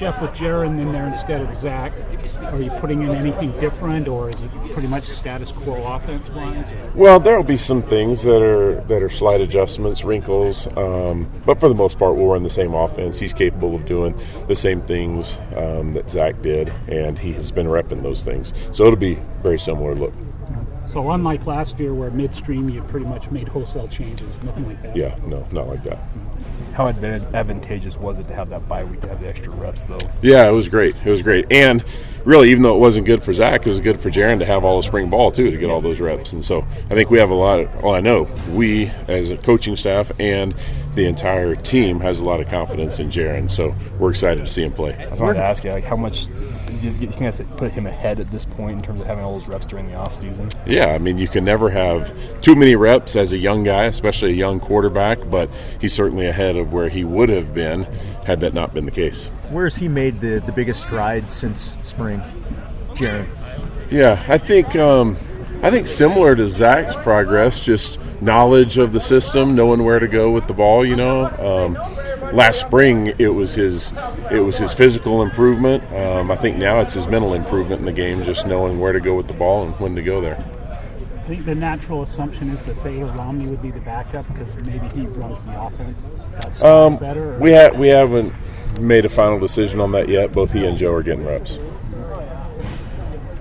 Jeff, 0.00 0.22
with 0.22 0.30
Jaren 0.30 0.80
in 0.80 0.92
there 0.92 1.06
instead 1.06 1.42
of 1.42 1.54
Zach, 1.54 1.92
are 2.44 2.62
you 2.62 2.70
putting 2.80 3.02
in 3.02 3.10
anything 3.10 3.52
different, 3.60 4.08
or 4.08 4.30
is 4.30 4.40
it 4.40 4.50
pretty 4.72 4.88
much 4.88 5.04
status 5.04 5.52
quo 5.52 5.74
offense 5.92 6.30
wise? 6.30 6.72
Well, 6.94 7.20
there 7.20 7.36
will 7.36 7.44
be 7.44 7.58
some 7.58 7.82
things 7.82 8.22
that 8.22 8.40
are 8.40 8.76
that 8.76 9.02
are 9.02 9.10
slight 9.10 9.42
adjustments, 9.42 10.02
wrinkles, 10.02 10.66
um, 10.78 11.30
but 11.44 11.60
for 11.60 11.68
the 11.68 11.74
most 11.74 11.98
part, 11.98 12.16
we'll 12.16 12.28
run 12.28 12.42
the 12.44 12.48
same 12.48 12.72
offense. 12.72 13.18
He's 13.18 13.34
capable 13.34 13.74
of 13.74 13.84
doing 13.84 14.18
the 14.48 14.56
same 14.56 14.80
things 14.80 15.36
um, 15.54 15.92
that 15.92 16.08
Zach 16.08 16.40
did, 16.40 16.72
and 16.88 17.18
he 17.18 17.34
has 17.34 17.50
been 17.50 17.66
repping 17.66 18.02
those 18.02 18.24
things. 18.24 18.54
So 18.72 18.86
it'll 18.86 18.96
be 18.96 19.18
very 19.42 19.58
similar 19.58 19.94
look. 19.94 20.14
So 20.88 21.10
unlike 21.10 21.44
last 21.44 21.78
year, 21.78 21.92
where 21.92 22.10
midstream 22.10 22.70
you 22.70 22.82
pretty 22.84 23.04
much 23.04 23.30
made 23.30 23.48
wholesale 23.48 23.88
changes, 23.88 24.42
nothing 24.42 24.66
like 24.66 24.82
that. 24.82 24.96
Yeah, 24.96 25.14
no, 25.26 25.46
not 25.52 25.68
like 25.68 25.82
that. 25.82 25.98
How 26.72 26.88
advantageous 26.88 27.96
was 27.96 28.18
it 28.18 28.28
to 28.28 28.34
have 28.34 28.48
that 28.50 28.66
bye 28.68 28.84
week 28.84 29.00
to 29.02 29.08
have 29.08 29.20
the 29.20 29.28
extra 29.28 29.52
reps, 29.52 29.84
though? 29.84 29.98
Yeah, 30.22 30.48
it 30.48 30.52
was 30.52 30.68
great. 30.68 30.94
It 31.04 31.10
was 31.10 31.22
great, 31.22 31.46
and 31.50 31.84
really, 32.24 32.50
even 32.50 32.62
though 32.62 32.74
it 32.74 32.80
wasn't 32.80 33.06
good 33.06 33.22
for 33.22 33.32
Zach, 33.32 33.66
it 33.66 33.68
was 33.68 33.80
good 33.80 34.00
for 34.00 34.10
Jaren 34.10 34.38
to 34.38 34.46
have 34.46 34.64
all 34.64 34.76
the 34.76 34.82
spring 34.82 35.10
ball 35.10 35.30
too 35.30 35.50
to 35.50 35.56
get 35.56 35.70
all 35.70 35.80
those 35.80 36.00
reps. 36.00 36.32
And 36.32 36.44
so 36.44 36.62
I 36.90 36.94
think 36.94 37.10
we 37.10 37.18
have 37.18 37.30
a 37.30 37.34
lot. 37.34 37.60
Of, 37.60 37.82
well, 37.82 37.94
I 37.94 38.00
know 38.00 38.22
we 38.50 38.86
as 39.08 39.30
a 39.30 39.36
coaching 39.36 39.76
staff 39.76 40.12
and 40.18 40.54
the 41.00 41.06
entire 41.06 41.54
team 41.56 42.00
has 42.00 42.20
a 42.20 42.24
lot 42.24 42.40
of 42.40 42.48
confidence 42.48 42.98
in 42.98 43.10
Jaren. 43.10 43.50
So 43.50 43.74
we're 43.98 44.10
excited 44.10 44.44
to 44.44 44.50
see 44.50 44.62
him 44.62 44.72
play. 44.72 44.94
I 44.94 45.08
was 45.08 45.18
wanted 45.18 45.34
to 45.34 45.44
ask 45.44 45.64
you, 45.64 45.72
like, 45.72 45.84
how 45.84 45.96
much 45.96 46.26
you, 46.82 46.90
you 46.90 47.08
think 47.08 47.20
that's 47.20 47.40
put 47.56 47.72
him 47.72 47.86
ahead 47.86 48.20
at 48.20 48.30
this 48.30 48.44
point 48.44 48.76
in 48.76 48.82
terms 48.82 49.00
of 49.00 49.06
having 49.06 49.24
all 49.24 49.32
those 49.32 49.48
reps 49.48 49.66
during 49.66 49.88
the 49.88 49.94
off 49.94 50.14
season? 50.14 50.50
Yeah, 50.66 50.88
I 50.88 50.98
mean, 50.98 51.16
you 51.16 51.26
can 51.26 51.42
never 51.42 51.70
have 51.70 52.14
too 52.42 52.54
many 52.54 52.76
reps 52.76 53.16
as 53.16 53.32
a 53.32 53.38
young 53.38 53.62
guy, 53.62 53.84
especially 53.84 54.32
a 54.32 54.34
young 54.34 54.60
quarterback. 54.60 55.18
But 55.30 55.48
he's 55.80 55.94
certainly 55.94 56.26
ahead 56.26 56.56
of 56.56 56.74
where 56.74 56.90
he 56.90 57.02
would 57.02 57.30
have 57.30 57.54
been 57.54 57.84
had 58.26 58.40
that 58.40 58.52
not 58.52 58.74
been 58.74 58.84
the 58.84 58.90
case. 58.90 59.28
Where 59.48 59.64
has 59.64 59.76
he 59.76 59.88
made 59.88 60.20
the 60.20 60.40
the 60.40 60.52
biggest 60.52 60.82
strides 60.82 61.32
since 61.32 61.78
spring, 61.80 62.20
Jaren? 62.90 63.26
Yeah, 63.90 64.22
I 64.28 64.36
think. 64.36 64.76
Um, 64.76 65.16
I 65.62 65.70
think 65.70 65.88
similar 65.88 66.34
to 66.36 66.48
Zach's 66.48 66.96
progress, 66.96 67.60
just 67.60 67.98
knowledge 68.22 68.78
of 68.78 68.92
the 68.92 69.00
system, 69.00 69.54
knowing 69.54 69.84
where 69.84 69.98
to 69.98 70.08
go 70.08 70.30
with 70.30 70.46
the 70.46 70.54
ball. 70.54 70.86
You 70.86 70.96
know, 70.96 71.26
um, 71.38 71.74
last 72.32 72.60
spring 72.60 73.12
it 73.18 73.28
was 73.28 73.54
his 73.54 73.92
it 74.30 74.40
was 74.40 74.56
his 74.56 74.72
physical 74.72 75.22
improvement. 75.22 75.84
Um, 75.92 76.30
I 76.30 76.36
think 76.36 76.56
now 76.56 76.80
it's 76.80 76.94
his 76.94 77.06
mental 77.06 77.34
improvement 77.34 77.80
in 77.80 77.84
the 77.84 77.92
game, 77.92 78.22
just 78.24 78.46
knowing 78.46 78.80
where 78.80 78.92
to 78.92 79.00
go 79.00 79.14
with 79.14 79.28
the 79.28 79.34
ball 79.34 79.64
and 79.64 79.74
when 79.78 79.94
to 79.96 80.02
go 80.02 80.20
there. 80.22 80.42
I 81.14 81.34
think 81.34 81.44
the 81.44 81.54
natural 81.54 82.02
assumption 82.02 82.48
is 82.48 82.64
that 82.64 82.82
Baylor 82.82 83.12
Romney 83.12 83.46
would 83.46 83.62
be 83.62 83.70
the 83.70 83.80
backup 83.80 84.26
because 84.28 84.54
maybe 84.56 84.88
he 84.88 85.06
runs 85.06 85.44
the 85.44 85.60
offense 85.60 86.10
um, 86.62 86.96
better. 86.96 87.34
Or? 87.34 87.38
We 87.38 87.52
ha- 87.52 87.76
we 87.76 87.88
haven't 87.88 88.32
made 88.80 89.04
a 89.04 89.10
final 89.10 89.38
decision 89.38 89.78
on 89.78 89.92
that 89.92 90.08
yet. 90.08 90.32
Both 90.32 90.52
he 90.52 90.64
and 90.64 90.76
Joe 90.78 90.92
are 90.92 91.02
getting 91.02 91.24
reps. 91.24 91.58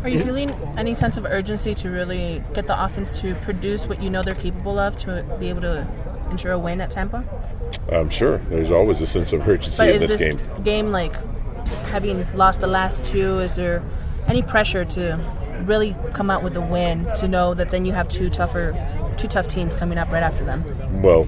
Are 0.03 0.09
you 0.09 0.23
feeling 0.23 0.52
any 0.78 0.95
sense 0.95 1.17
of 1.17 1.25
urgency 1.25 1.75
to 1.75 1.89
really 1.89 2.42
get 2.53 2.67
the 2.67 2.83
offense 2.83 3.19
to 3.22 3.36
produce 3.36 3.86
what 3.86 4.02
you 4.02 4.09
know 4.09 4.23
they're 4.23 4.33
capable 4.33 4.80
of 4.80 4.97
to 5.00 5.23
be 5.39 5.50
able 5.50 5.61
to 5.61 5.86
ensure 6.31 6.53
a 6.53 6.59
win 6.59 6.80
at 6.80 6.92
Tampa? 6.92 7.25
I'm 7.92 8.09
sure. 8.09 8.38
There's 8.50 8.72
always 8.72 9.02
a 9.02 9.08
sense 9.08 9.33
of 9.33 9.45
urgency 9.47 9.77
but 9.77 9.89
in 9.89 10.00
this, 10.00 10.16
this 10.16 10.36
game. 10.36 10.64
Game 10.64 10.92
like 10.92 11.16
having 11.88 12.25
lost 12.36 12.61
the 12.61 12.67
last 12.67 13.05
two, 13.11 13.39
is 13.39 13.55
there 13.55 13.83
any 14.27 14.42
pressure 14.42 14.86
to 14.86 15.20
really 15.66 15.95
come 16.14 16.30
out 16.30 16.44
with 16.44 16.55
a 16.55 16.61
win 16.61 17.05
to 17.20 17.27
know 17.27 17.53
that 17.53 17.72
then 17.72 17.83
you 17.83 17.92
have 17.92 18.08
two 18.08 18.30
tougher, 18.30 18.73
two 19.17 19.27
tough 19.27 19.47
teams 19.50 19.75
coming 19.75 19.97
up 19.97 20.09
right 20.11 20.23
after 20.23 20.45
them? 20.45 20.64
Well, 21.02 21.27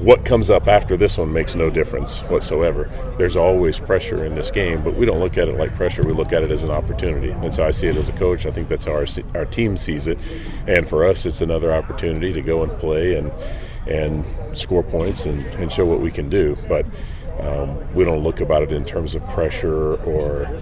what 0.00 0.24
comes 0.24 0.48
up 0.48 0.68
after 0.68 0.96
this 0.96 1.18
one 1.18 1.32
makes 1.32 1.54
no 1.54 1.70
difference 1.70 2.20
whatsoever. 2.22 2.90
There's 3.18 3.36
always 3.36 3.78
pressure 3.80 4.24
in 4.24 4.34
this 4.34 4.50
game, 4.50 4.82
but 4.82 4.94
we 4.94 5.04
don't 5.04 5.18
look 5.18 5.36
at 5.36 5.48
it 5.48 5.56
like 5.56 5.74
pressure. 5.74 6.02
We 6.02 6.12
look 6.12 6.32
at 6.32 6.42
it 6.42 6.50
as 6.50 6.62
an 6.62 6.70
opportunity. 6.70 7.30
And 7.30 7.52
so 7.52 7.66
I 7.66 7.72
see 7.72 7.88
it 7.88 7.96
as 7.96 8.08
a 8.08 8.12
coach. 8.12 8.46
I 8.46 8.50
think 8.50 8.68
that's 8.68 8.84
how 8.84 8.92
our, 8.92 9.06
our 9.34 9.44
team 9.44 9.76
sees 9.76 10.06
it. 10.06 10.18
And 10.66 10.88
for 10.88 11.04
us, 11.04 11.26
it's 11.26 11.40
another 11.40 11.72
opportunity 11.72 12.32
to 12.32 12.42
go 12.42 12.62
and 12.62 12.72
play 12.78 13.16
and 13.16 13.32
and 13.88 14.24
score 14.52 14.82
points 14.82 15.24
and, 15.24 15.44
and 15.54 15.72
show 15.72 15.86
what 15.86 16.00
we 16.00 16.10
can 16.10 16.28
do. 16.28 16.56
But 16.68 16.84
um, 17.40 17.94
we 17.94 18.04
don't 18.04 18.22
look 18.22 18.40
about 18.40 18.62
it 18.62 18.72
in 18.72 18.84
terms 18.84 19.14
of 19.14 19.26
pressure 19.28 19.94
or 20.04 20.60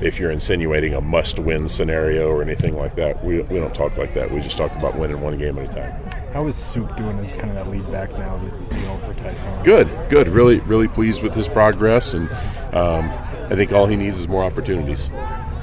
if 0.00 0.18
you're 0.18 0.30
insinuating 0.30 0.94
a 0.94 1.00
must-win 1.00 1.68
scenario 1.68 2.28
or 2.28 2.42
anything 2.42 2.76
like 2.76 2.96
that. 2.96 3.24
We, 3.24 3.42
we 3.42 3.60
don't 3.60 3.74
talk 3.74 3.96
like 3.96 4.14
that. 4.14 4.30
We 4.30 4.40
just 4.40 4.56
talk 4.56 4.74
about 4.74 4.98
winning 4.98 5.20
one 5.20 5.38
game 5.38 5.58
at 5.58 5.70
a 5.70 5.72
time. 5.72 6.13
How 6.34 6.48
is 6.48 6.56
Soup 6.56 6.96
doing 6.96 7.16
as 7.20 7.36
kind 7.36 7.50
of 7.50 7.54
that 7.54 7.68
lead 7.68 7.88
back 7.92 8.10
now 8.18 8.36
that, 8.36 8.76
you 8.76 8.82
know, 8.86 8.98
for 8.98 9.14
Ty'Son? 9.14 9.62
Good, 9.62 9.88
good. 10.10 10.26
Really, 10.26 10.58
really 10.58 10.88
pleased 10.88 11.22
with 11.22 11.32
his 11.32 11.46
progress, 11.46 12.12
and 12.12 12.28
um, 12.74 13.08
I 13.44 13.54
think 13.54 13.70
all 13.70 13.86
he 13.86 13.94
needs 13.94 14.18
is 14.18 14.26
more 14.26 14.42
opportunities. 14.42 15.10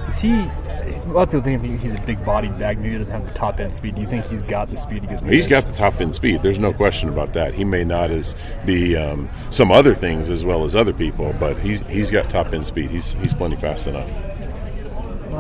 Is 0.08 0.20
he? 0.20 0.32
A 0.32 1.04
lot 1.08 1.24
of 1.24 1.32
people 1.32 1.42
think 1.42 1.82
he's 1.82 1.94
a 1.94 2.00
big 2.00 2.24
bodied 2.24 2.58
bag. 2.58 2.78
Maybe 2.78 2.94
he 2.94 3.00
doesn't 3.00 3.14
have 3.14 3.28
the 3.28 3.34
top 3.34 3.60
end 3.60 3.74
speed. 3.74 3.96
Do 3.96 4.02
you 4.02 4.08
think 4.08 4.24
he's 4.28 4.44
got 4.44 4.70
the 4.70 4.78
speed 4.78 5.02
to 5.02 5.10
get? 5.10 5.24
He's 5.26 5.46
got 5.46 5.66
the 5.66 5.74
top 5.74 6.00
end 6.00 6.16
speed. 6.16 6.42
There's 6.42 6.58
no 6.58 6.72
question 6.72 7.10
about 7.10 7.34
that. 7.34 7.54
He 7.54 7.66
may 7.66 7.84
not 7.84 8.10
as 8.10 8.34
be 8.66 8.96
um, 8.96 9.28
some 9.50 9.74
other 9.74 9.94
things 9.94 10.30
as 10.30 10.46
well 10.46 10.64
as 10.64 10.74
other 10.74 10.94
people, 10.94 11.36
but 11.38 11.58
he's 11.58 11.82
he's 11.82 12.12
got 12.12 12.30
top 12.30 12.54
end 12.54 12.66
speed. 12.66 12.92
He's 12.92 13.12
he's 13.16 13.34
plenty 13.34 13.58
fast 13.58 13.88
enough 13.88 14.10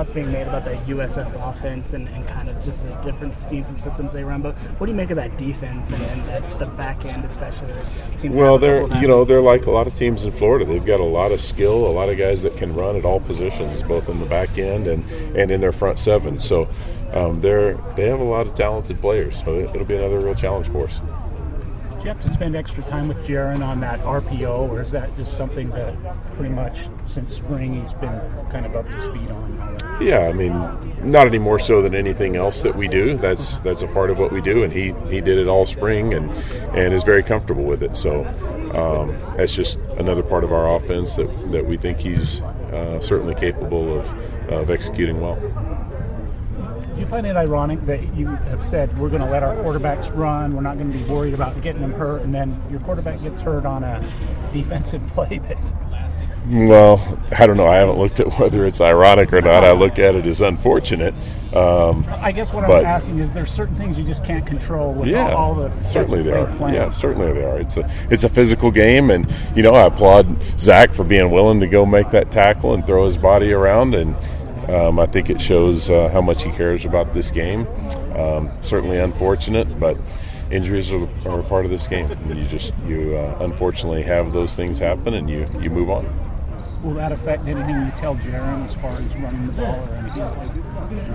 being 0.09 0.31
made 0.31 0.47
about 0.47 0.65
the 0.65 0.75
USF 0.91 1.31
offense 1.47 1.93
and, 1.93 2.07
and 2.09 2.27
kind 2.27 2.49
of 2.49 2.59
just 2.63 2.87
the 2.87 2.93
different 3.03 3.39
schemes 3.39 3.69
and 3.69 3.77
systems 3.77 4.13
they 4.13 4.23
run. 4.23 4.41
But 4.41 4.55
what 4.79 4.87
do 4.87 4.91
you 4.91 4.95
make 4.95 5.11
of 5.11 5.17
that 5.17 5.37
defense 5.37 5.91
and, 5.91 6.01
and 6.01 6.27
that, 6.27 6.59
the 6.59 6.65
back 6.65 7.05
end, 7.05 7.25
especially? 7.25 7.73
well, 8.29 8.57
they're 8.57 8.87
you 8.99 9.07
know 9.07 9.25
they're 9.25 9.41
like 9.41 9.65
a 9.65 9.71
lot 9.71 9.85
of 9.85 9.95
teams 9.95 10.25
in 10.25 10.31
Florida. 10.31 10.65
They've 10.65 10.85
got 10.85 10.99
a 10.99 11.03
lot 11.03 11.31
of 11.31 11.41
skill, 11.41 11.85
a 11.85 11.91
lot 11.91 12.09
of 12.09 12.17
guys 12.17 12.41
that 12.43 12.57
can 12.57 12.73
run 12.73 12.95
at 12.95 13.05
all 13.05 13.19
positions, 13.19 13.83
both 13.83 14.09
in 14.09 14.19
the 14.19 14.25
back 14.25 14.57
end 14.57 14.87
and 14.87 15.03
and 15.35 15.51
in 15.51 15.61
their 15.61 15.73
front 15.73 15.99
seven. 15.99 16.39
So 16.39 16.69
um, 17.13 17.41
they're 17.41 17.73
they 17.95 18.07
have 18.07 18.19
a 18.19 18.23
lot 18.23 18.47
of 18.47 18.55
talented 18.55 19.01
players. 19.01 19.39
So 19.43 19.59
it'll 19.59 19.85
be 19.85 19.95
another 19.95 20.19
real 20.19 20.35
challenge 20.35 20.67
for 20.69 20.85
us. 20.85 21.01
Do 22.01 22.07
you 22.07 22.13
have 22.15 22.23
to 22.23 22.29
spend 22.29 22.55
extra 22.55 22.81
time 22.81 23.07
with 23.07 23.19
Jaren 23.27 23.63
on 23.63 23.79
that 23.81 23.99
RPO, 23.99 24.69
or 24.69 24.81
is 24.81 24.89
that 24.89 25.15
just 25.17 25.37
something 25.37 25.69
that 25.69 25.93
pretty 26.35 26.51
much 26.51 26.89
since 27.03 27.35
spring 27.35 27.79
he's 27.79 27.93
been 27.93 28.19
kind 28.49 28.65
of 28.65 28.75
up 28.75 28.89
to 28.89 28.99
speed 28.99 29.29
on? 29.29 29.77
Yeah, 30.01 30.21
I 30.21 30.33
mean, 30.33 30.51
not 31.07 31.27
any 31.27 31.37
more 31.37 31.59
so 31.59 31.79
than 31.83 31.93
anything 31.93 32.35
else 32.35 32.63
that 32.63 32.75
we 32.75 32.87
do. 32.87 33.17
That's 33.17 33.59
that's 33.59 33.83
a 33.83 33.87
part 33.87 34.09
of 34.09 34.17
what 34.17 34.31
we 34.31 34.41
do, 34.41 34.63
and 34.63 34.73
he 34.73 34.93
he 35.11 35.21
did 35.21 35.37
it 35.37 35.47
all 35.47 35.67
spring 35.67 36.15
and 36.15 36.31
and 36.75 36.91
is 36.91 37.03
very 37.03 37.21
comfortable 37.21 37.65
with 37.65 37.83
it. 37.83 37.95
So 37.95 38.25
um, 38.73 39.15
that's 39.37 39.53
just 39.53 39.77
another 39.99 40.23
part 40.23 40.43
of 40.43 40.51
our 40.51 40.75
offense 40.75 41.17
that 41.17 41.27
that 41.51 41.67
we 41.67 41.77
think 41.77 41.99
he's 41.99 42.41
uh, 42.41 42.99
certainly 42.99 43.35
capable 43.35 43.99
of 43.99 44.49
of 44.49 44.71
executing 44.71 45.21
well 45.21 45.37
find 47.11 47.27
it 47.27 47.35
ironic 47.35 47.85
that 47.85 48.01
you 48.15 48.25
have 48.25 48.63
said 48.63 48.97
we're 48.97 49.09
going 49.09 49.21
to 49.21 49.27
let 49.27 49.43
our 49.43 49.53
quarterbacks 49.55 50.15
run, 50.15 50.55
we're 50.55 50.61
not 50.61 50.77
going 50.77 50.89
to 50.89 50.97
be 50.97 51.03
worried 51.03 51.33
about 51.33 51.61
getting 51.61 51.81
them 51.81 51.91
hurt, 51.91 52.21
and 52.21 52.33
then 52.33 52.57
your 52.71 52.79
quarterback 52.79 53.21
gets 53.21 53.41
hurt 53.41 53.65
on 53.65 53.83
a 53.83 54.01
defensive 54.53 55.05
play, 55.07 55.39
basically? 55.39 55.87
Well, 56.49 57.19
I 57.37 57.45
don't 57.45 57.57
know. 57.57 57.67
I 57.67 57.75
haven't 57.75 57.99
looked 57.99 58.21
at 58.21 58.39
whether 58.39 58.65
it's 58.65 58.79
ironic 58.79 59.31
or 59.33 59.41
not. 59.41 59.65
I 59.65 59.73
look 59.73 59.99
at 59.99 60.15
it 60.15 60.25
as 60.25 60.39
unfortunate. 60.39 61.13
Um, 61.53 62.05
I 62.07 62.31
guess 62.31 62.53
what 62.53 62.65
but, 62.65 62.79
I'm 62.79 62.85
asking 62.85 63.19
is, 63.19 63.33
there's 63.33 63.51
certain 63.51 63.75
things 63.75 63.99
you 63.99 64.05
just 64.05 64.23
can't 64.23 64.47
control. 64.47 64.93
With 64.93 65.09
yeah, 65.09 65.33
all, 65.33 65.49
all 65.49 65.55
the 65.55 65.83
certainly 65.83 66.23
they 66.23 66.31
are. 66.31 66.47
Plans. 66.55 66.75
Yeah, 66.75 66.89
certainly 66.89 67.33
they 67.33 67.43
are. 67.43 67.59
It's 67.59 67.77
a 67.77 67.87
it's 68.09 68.23
a 68.23 68.29
physical 68.29 68.71
game, 68.71 69.11
and 69.11 69.31
you 69.55 69.61
know 69.61 69.75
I 69.75 69.85
applaud 69.85 70.35
Zach 70.57 70.93
for 70.93 71.03
being 71.03 71.29
willing 71.29 71.59
to 71.59 71.67
go 71.67 71.85
make 71.85 72.09
that 72.09 72.31
tackle 72.31 72.73
and 72.73 72.87
throw 72.87 73.05
his 73.05 73.17
body 73.17 73.51
around 73.51 73.93
and 73.93 74.15
um, 74.69 74.99
I 74.99 75.05
think 75.05 75.29
it 75.29 75.41
shows 75.41 75.89
uh, 75.89 76.09
how 76.09 76.21
much 76.21 76.43
he 76.43 76.51
cares 76.51 76.85
about 76.85 77.13
this 77.13 77.31
game. 77.31 77.67
Um, 78.15 78.51
certainly 78.61 78.99
unfortunate, 78.99 79.79
but 79.79 79.97
injuries 80.51 80.91
are, 80.91 81.07
are, 81.27 81.39
a 81.39 81.43
part 81.43 81.65
of 81.65 81.71
this 81.71 81.87
game. 81.87 82.11
And 82.11 82.37
you 82.37 82.45
just 82.45 82.73
you 82.85 83.15
uh, 83.17 83.37
unfortunately 83.41 84.03
have 84.03 84.33
those 84.33 84.55
things 84.55 84.79
happen, 84.79 85.13
and 85.13 85.29
you 85.29 85.45
you 85.59 85.69
move 85.69 85.89
on. 85.89 86.05
Will 86.83 86.95
that 86.95 87.11
affect 87.11 87.47
anything 87.47 87.75
you 87.75 87.91
tell 87.97 88.15
Jaren 88.15 88.65
as 88.65 88.73
far 88.73 88.91
as 88.91 89.15
running 89.17 89.45
the 89.45 89.53
ball 89.53 89.75
or 89.75 89.93
anything? 89.95 90.21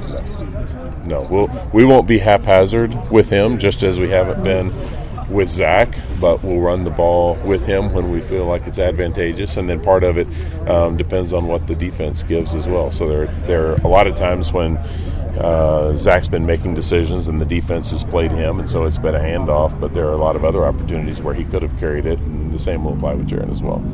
Like 0.09 0.79
that? 0.79 1.07
No, 1.07 1.23
we'll, 1.23 1.69
we 1.73 1.85
won't 1.85 2.07
be 2.07 2.19
haphazard 2.19 3.11
with 3.11 3.31
him, 3.31 3.59
just 3.59 3.83
as 3.83 3.99
we 3.99 4.11
haven't 4.11 4.45
been 4.45 4.73
with 5.29 5.49
Zach, 5.49 5.89
but 6.21 6.43
we'll 6.43 6.61
run 6.61 6.85
the 6.85 6.91
ball 6.91 7.35
with 7.45 7.67
him 7.67 7.93
when 7.93 8.11
we 8.11 8.21
feel 8.21 8.45
like 8.45 8.67
it's 8.67 8.79
advantageous. 8.79 9.57
And 9.57 9.69
then 9.69 9.81
part 9.81 10.05
of 10.05 10.19
it 10.19 10.29
um, 10.69 10.97
depends 10.97 11.33
on 11.33 11.47
what 11.47 11.67
the 11.67 11.75
defense 11.75 12.23
gives 12.23 12.55
as 12.55 12.67
well. 12.67 12.91
So 12.91 13.09
there, 13.09 13.27
there 13.47 13.73
are 13.73 13.75
a 13.75 13.89
lot 13.89 14.07
of 14.07 14.15
times 14.15 14.53
when 14.53 14.77
uh, 15.39 15.95
Zach's 15.95 16.29
been 16.29 16.47
making 16.47 16.75
decisions 16.75 17.29
and 17.29 17.41
the 17.41 17.45
defense 17.45 17.91
has 17.91 18.05
played 18.05 18.33
him, 18.33 18.59
and 18.59 18.69
so 18.69 18.85
it's 18.85 18.99
been 18.99 19.15
a 19.15 19.21
handoff. 19.21 19.79
But 19.79 19.95
there 19.95 20.07
are 20.07 20.13
a 20.13 20.19
lot 20.19 20.37
of 20.37 20.45
other 20.45 20.65
opportunities 20.65 21.21
where 21.21 21.35
he 21.35 21.45
could 21.45 21.63
have 21.63 21.79
carried 21.79 22.07
it, 22.07 22.19
and 22.21 22.53
the 22.53 22.59
same 22.59 22.85
will 22.85 22.95
apply 22.95 23.15
with 23.15 23.29
Jaren 23.29 23.51
as 23.51 23.63
well. 23.63 23.85